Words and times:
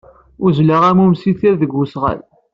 Uzzleɣ 0.45 0.81
am 0.89 1.03
umestir 1.03 1.53
deg 1.61 1.71
usɣal. 1.81 2.19